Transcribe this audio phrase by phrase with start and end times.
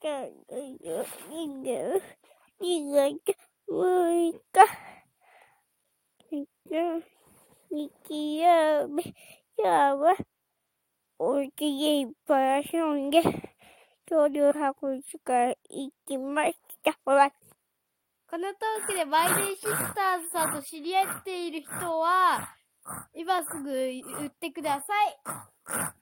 [0.00, 2.00] 人間、
[2.60, 3.18] 人間、
[3.68, 4.66] 6日、
[7.68, 9.12] 日曜日、
[9.56, 10.16] 今日は、
[11.18, 13.22] おうちでいっぱい遊んで、
[14.08, 16.96] 恐竜博物館行きました。
[17.04, 17.32] ほら、
[18.30, 22.54] このトークでバイデンシスターズさんと知り合っている人は、
[23.14, 25.94] 今すぐ売ってください。